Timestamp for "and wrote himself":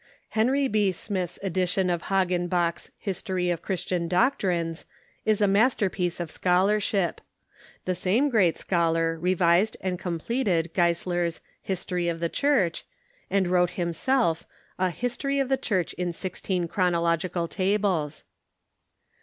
13.29-14.43